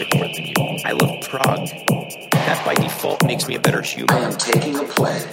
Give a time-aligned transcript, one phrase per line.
[0.00, 0.54] music more than you.
[0.84, 1.68] I love prog.
[2.32, 4.14] That by default makes me a better human.
[4.14, 5.26] I am taking a pledge.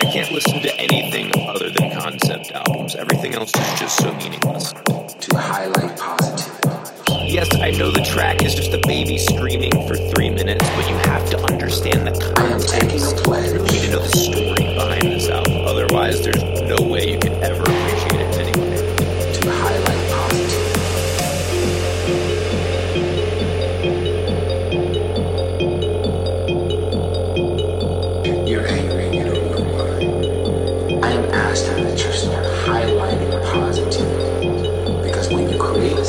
[0.00, 2.94] I can't listen to anything other than concept albums.
[2.94, 4.72] Everything else is just so meaningless.
[4.72, 7.32] To highlight positivity.
[7.32, 10.96] Yes, I know the track is just a baby screaming for three minutes, but you
[10.96, 12.38] have to understand the context.
[12.38, 13.52] I am taking a pledge.
[13.52, 15.64] You need to know the story behind this album.
[15.66, 16.42] Otherwise, there's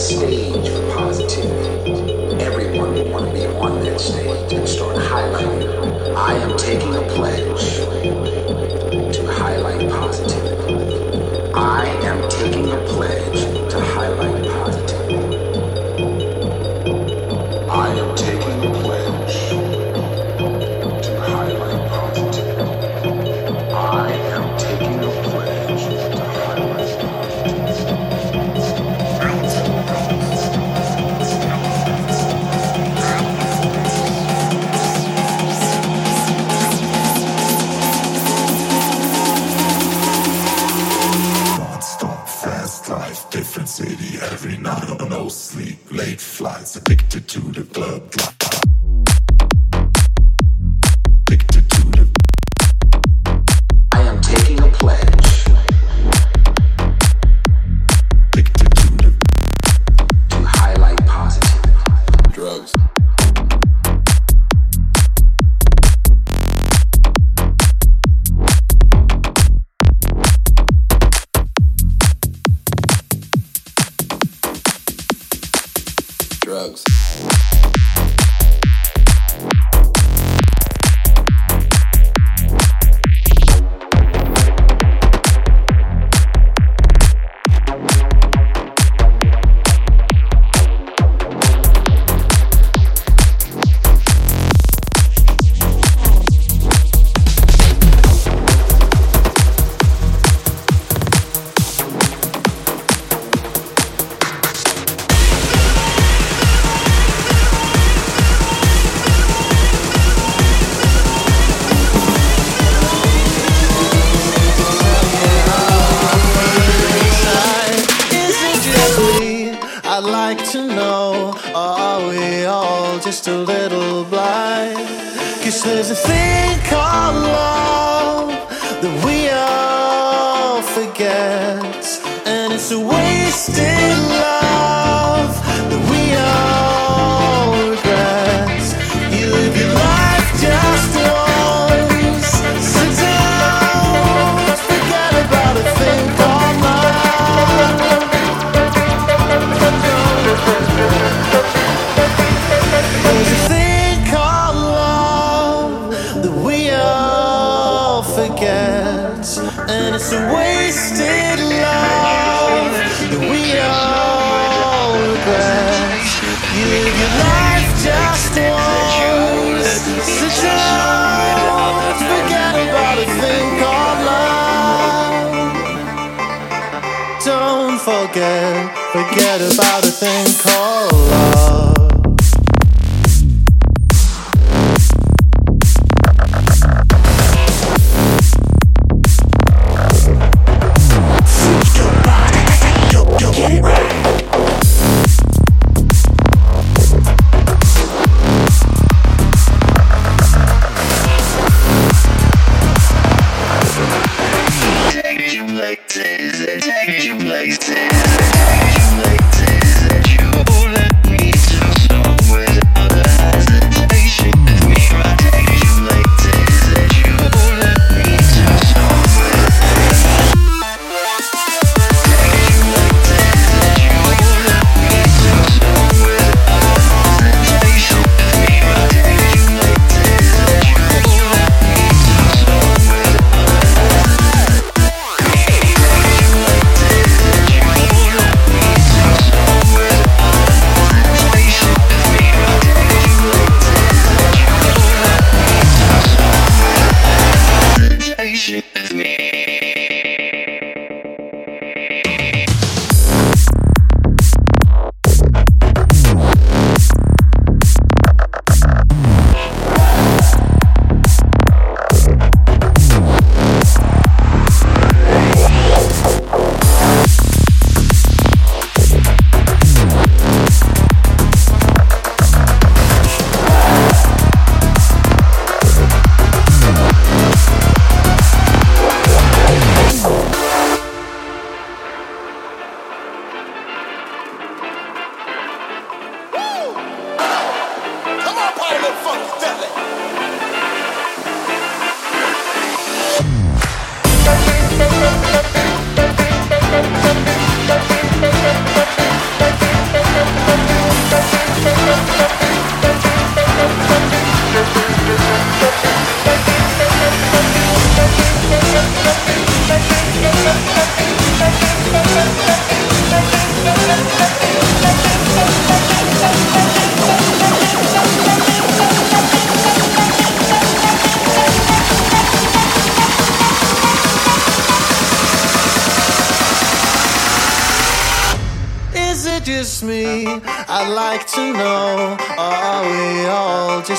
[0.08, 6.16] stage for positivity, everyone will want to be on that stage and start highlighting.
[6.16, 7.76] I am taking a pledge
[9.18, 11.52] to highlight positivity.
[11.54, 13.57] I am taking a pledge
[76.48, 76.82] Drugs.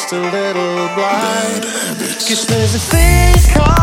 [0.08, 1.64] Just a little blind?
[2.26, 3.77] Cause there's a thing called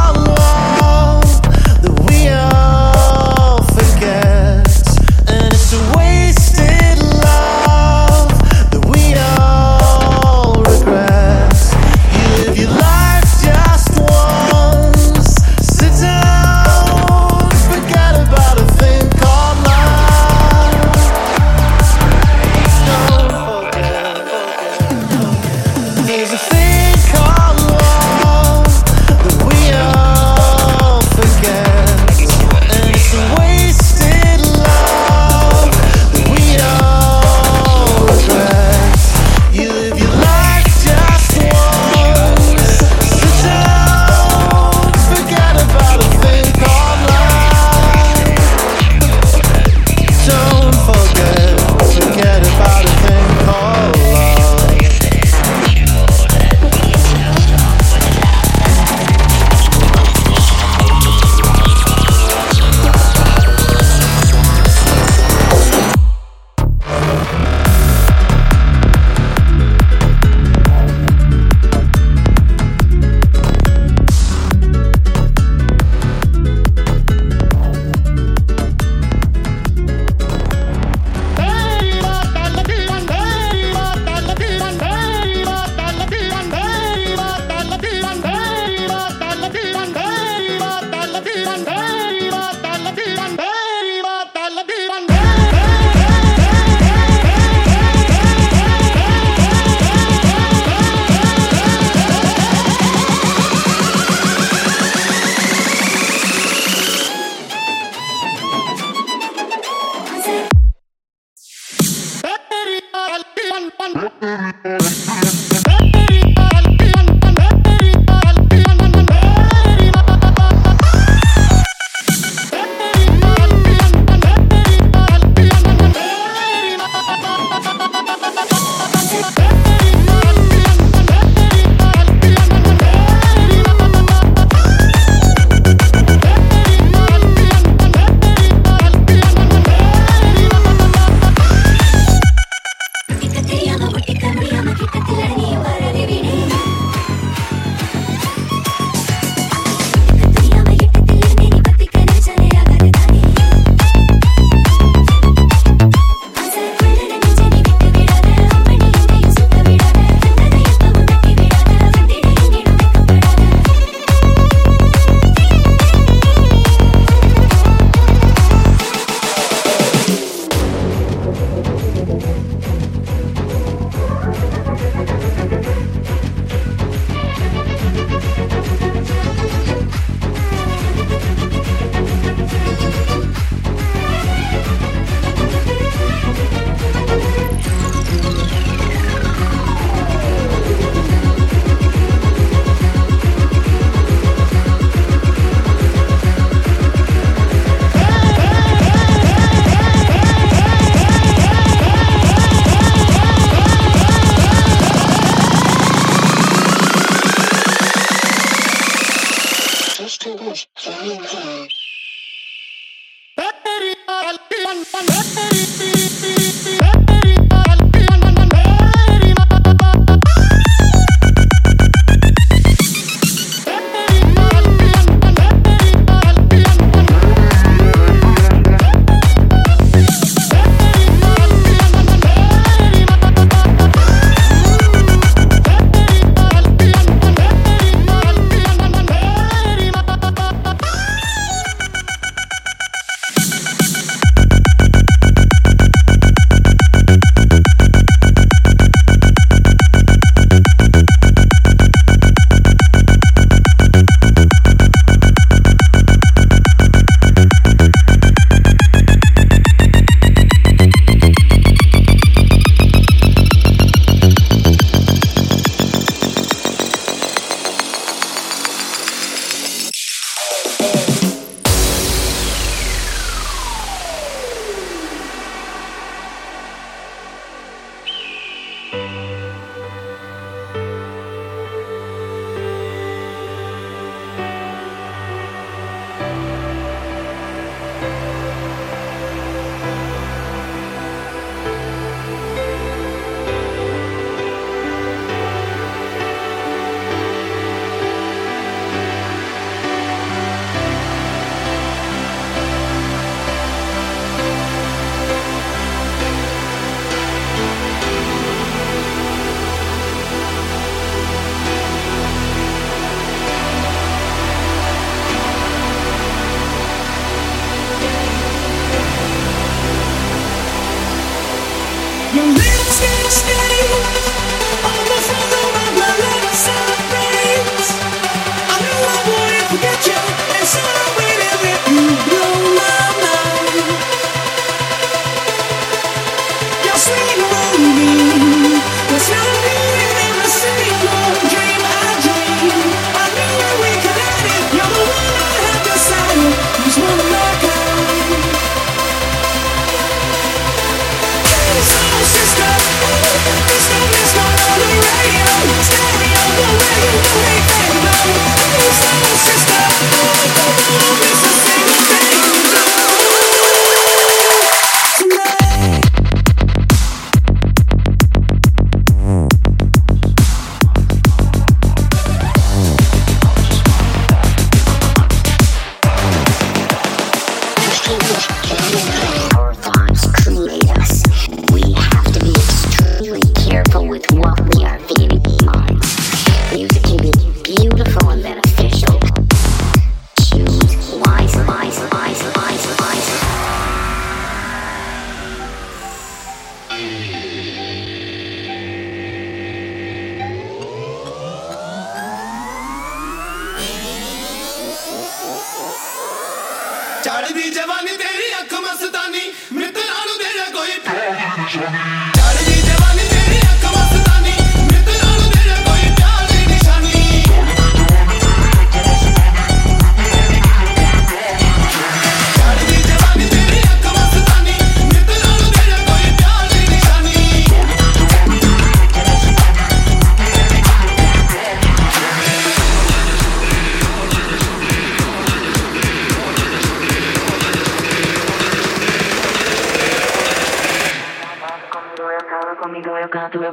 [330.75, 331.24] We.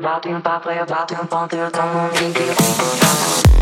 [0.03, 3.62] about him, papai about him, ponte, eu tomo um drink.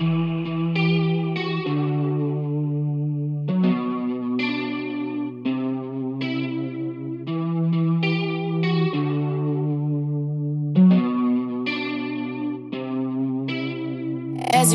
[0.00, 0.49] Mm-hmm.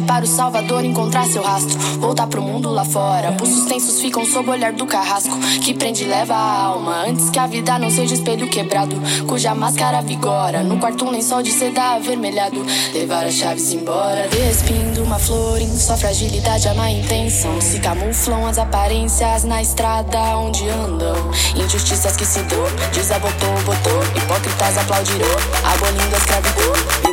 [0.06, 1.78] Para o Salvador encontrar seu rastro.
[2.00, 3.32] Voltar pro mundo lá fora.
[3.34, 5.38] Pulsos tensos ficam sob o olhar do carrasco.
[5.62, 7.06] Que prende e leva a alma.
[7.08, 8.96] Antes que a vida não seja espelho quebrado.
[9.28, 10.63] Cuja máscara vigora.
[10.63, 12.63] No quarto um lençol de seda avermelhado.
[12.94, 14.28] Levar as chaves embora.
[14.30, 17.60] Despindo uma flor em sua fragilidade, a má intenção.
[17.60, 21.15] Se camuflam as aparências na estrada onde andam.
[21.56, 22.65] Injustiças que se dão.
[22.94, 24.02] Desabotou, botou.
[24.15, 25.28] Hipócritas aplaudirão.
[25.63, 27.05] Abolindo a escravidão.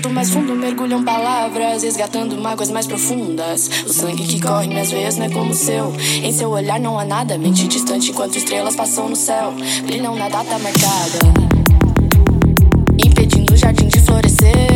[0.00, 3.68] Quanto mais fundo mergulham palavras, resgatando mágoas mais profundas.
[3.84, 5.94] O sangue que corre em minhas veias não é como o seu.
[6.22, 9.52] Em seu olhar não há nada, mente distante enquanto estrelas passam no céu.
[9.84, 11.18] Brilham na data marcada,
[12.98, 14.69] impedindo o jardim de florescer.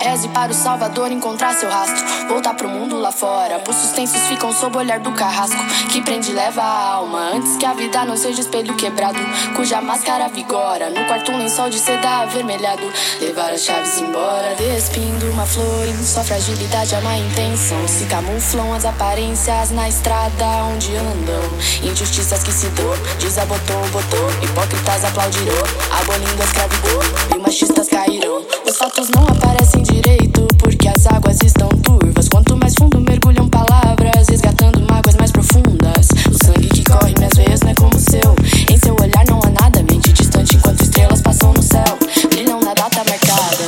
[0.00, 2.02] Reze para o Salvador encontrar seu rastro.
[2.26, 3.58] Voltar pro mundo lá fora.
[3.58, 5.62] Pulsos tensos ficam sob o olhar do carrasco.
[5.90, 7.32] Que prende e leva a alma.
[7.34, 9.18] Antes que a vida não seja espelho quebrado.
[9.54, 10.88] Cuja máscara vigora.
[10.88, 12.82] No quarto um lençol de seda avermelhado.
[13.20, 14.54] Levar as chaves embora.
[14.56, 17.86] Despindo uma flor em sua fragilidade, a má intenção.
[17.86, 21.42] Se camuflam as aparências na estrada onde andam.
[21.82, 22.90] Injustiças que se dão.
[23.18, 24.30] Desabotou, botou.
[24.42, 25.62] Hipócritas aplaudirão.
[26.00, 27.36] Abolindo a escravidão.
[27.36, 28.46] E machistas cairão.
[28.66, 32.28] Os fatos não aparecem direito porque as águas estão turvas.
[32.28, 36.08] Quanto mais fundo mergulham palavras, resgatando mágoas mais profundas.
[36.30, 38.34] O sangue que corre minhas veias não é como o seu.
[38.70, 41.98] Em seu olhar não há nada, mente distante enquanto estrelas passam no céu.
[42.30, 43.66] Brilham na data marcada,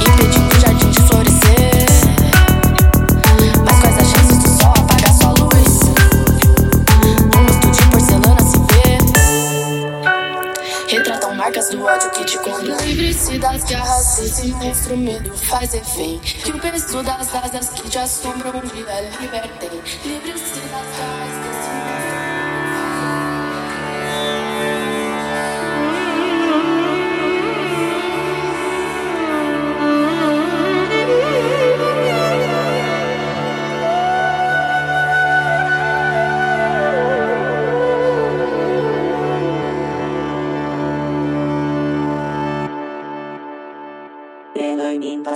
[0.00, 1.86] impedindo o jardim de florescer.
[3.64, 5.80] Mas quais as chances do sol apagar sua luz?
[7.34, 8.98] Num rosto de porcelana se vê.
[10.96, 12.82] Retratam marcas do ódio que te conduz.
[12.84, 16.18] Livre-se das garras desse monstro, medo faz refém.
[16.18, 19.70] Que o peso das asas que te assombram um dia libertem.
[20.04, 22.05] Livre-se das garras desse monstro.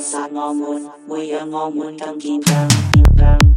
[0.01, 2.69] 杀我们，会让我们更坚强。
[2.69, 3.50] 坚强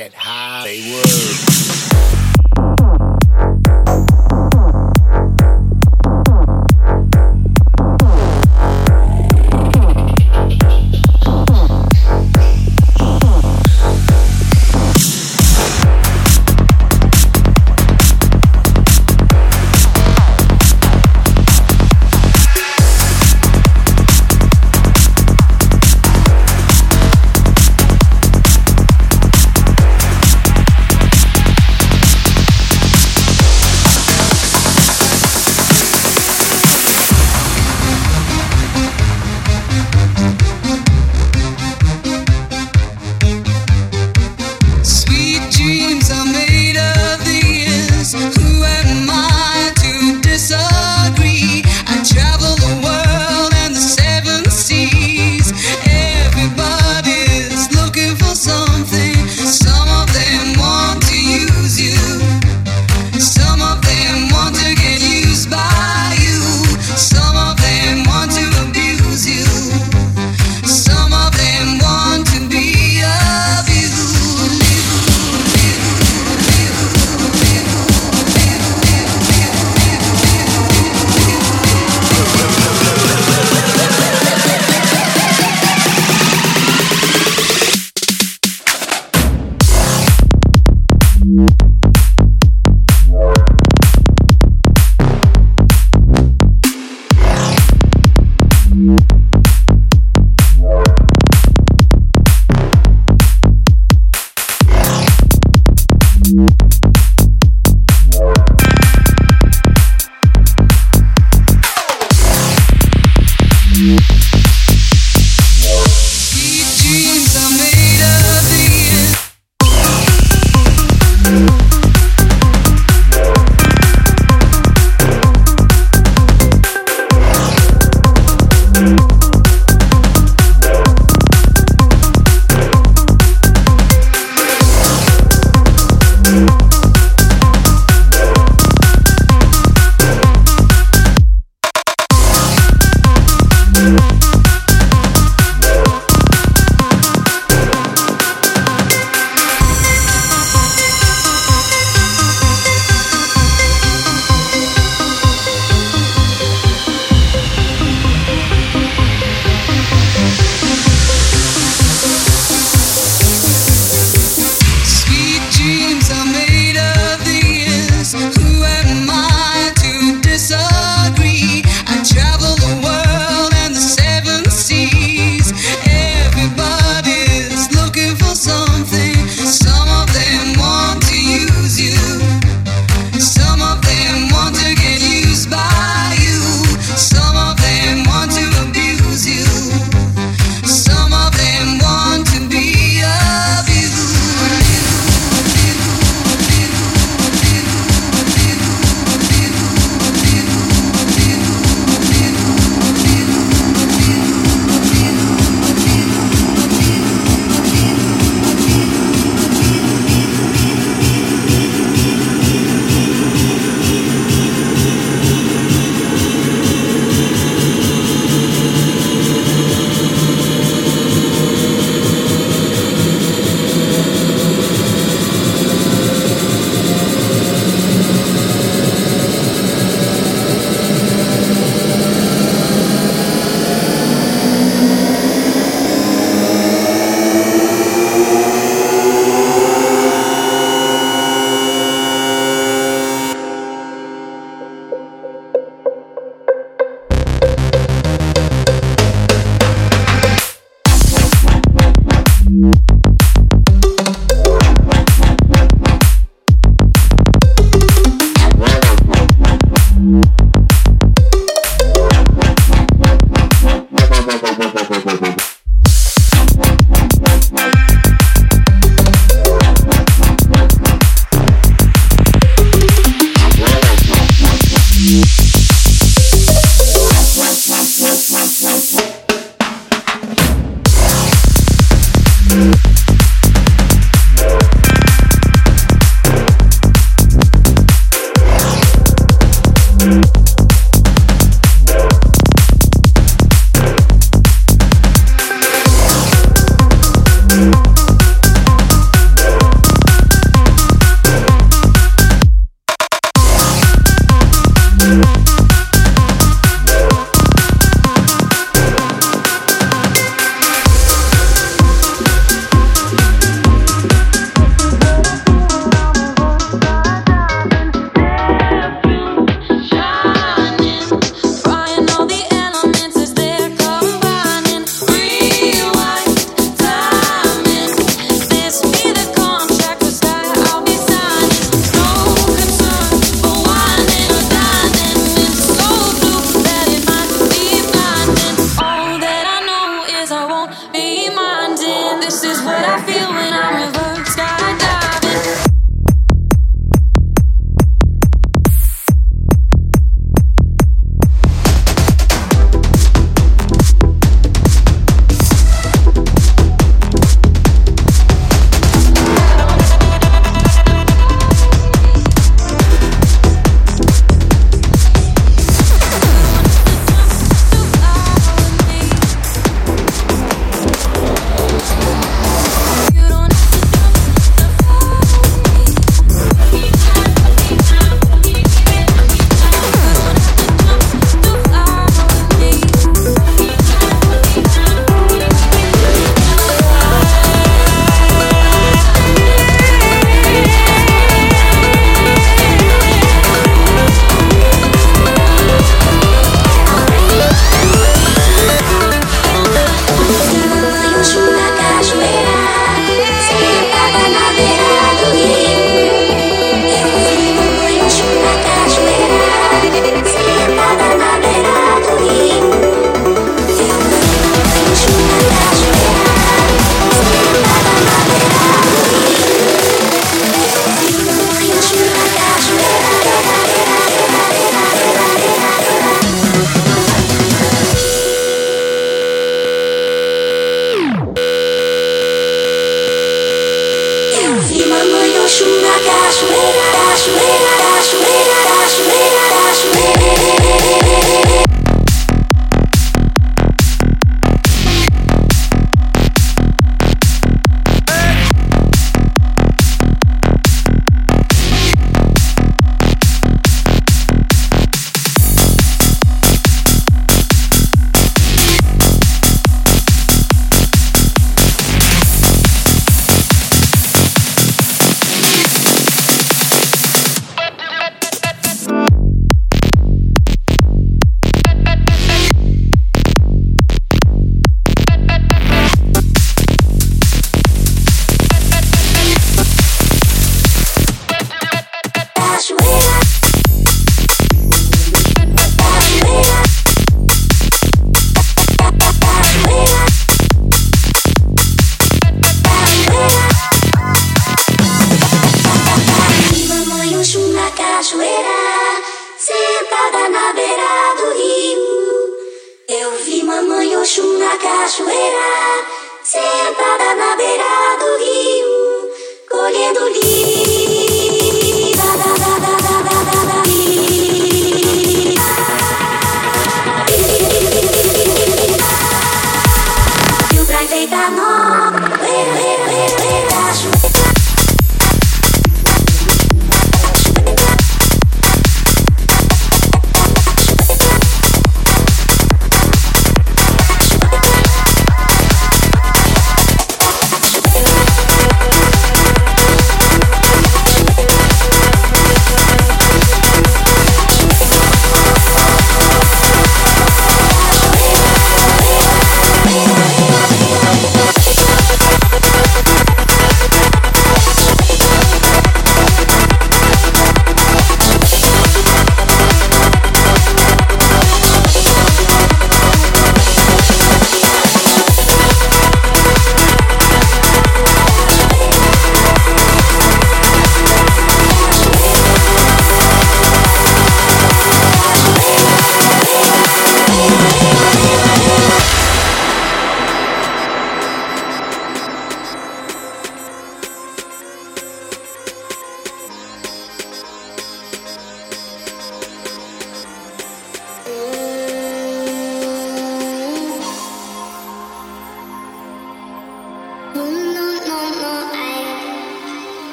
[0.00, 0.64] get high.
[0.64, 1.09] They would.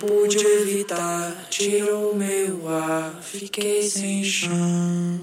[0.00, 5.20] Pude evitar, tirou meu ar, fiquei sem chão.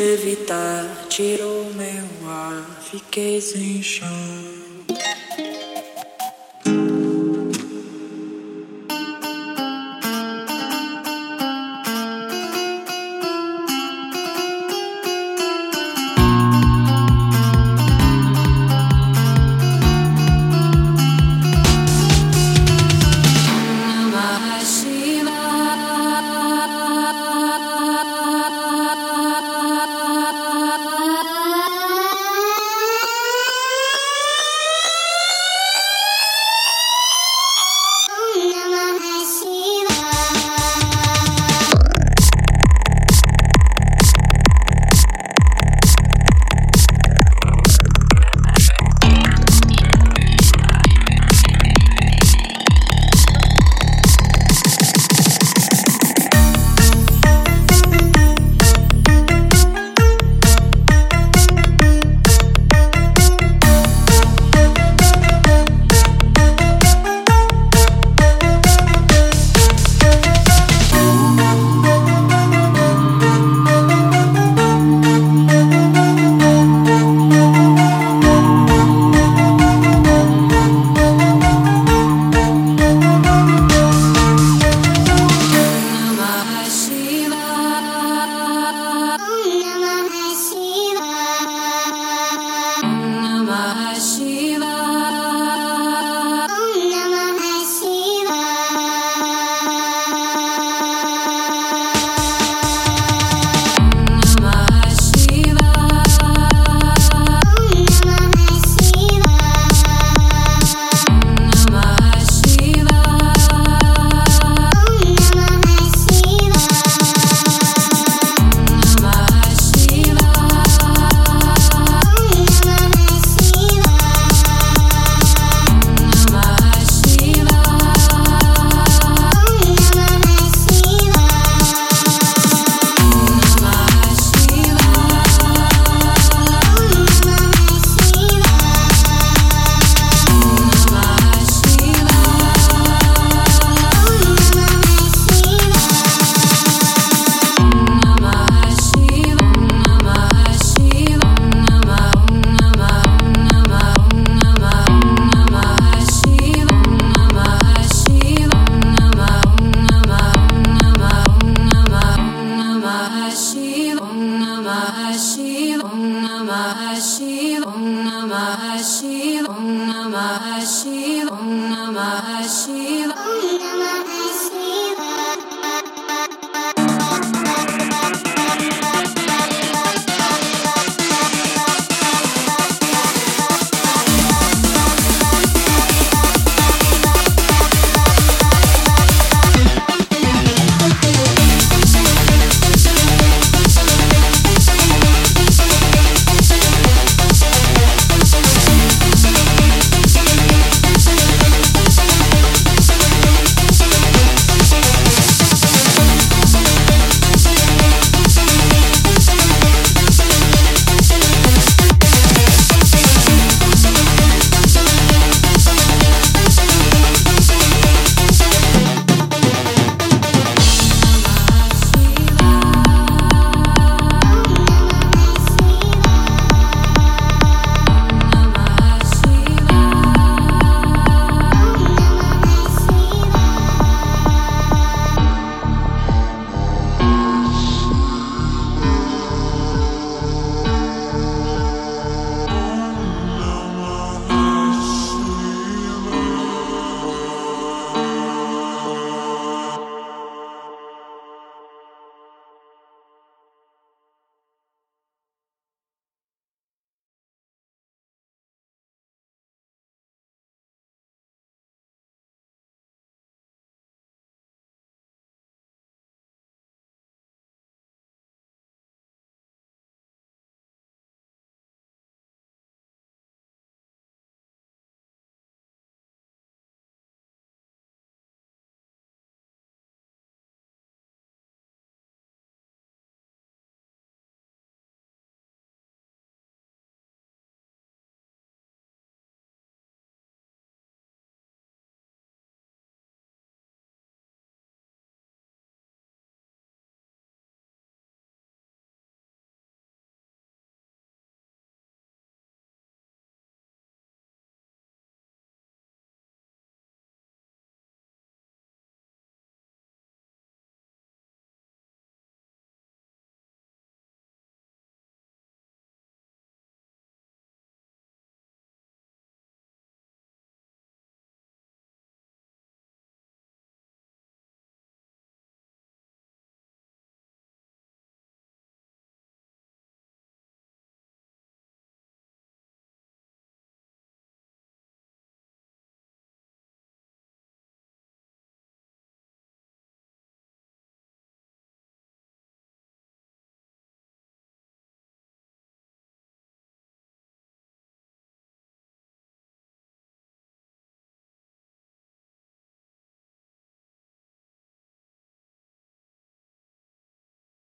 [0.00, 4.57] evitar, tirou meu ar, fiquei sem chão.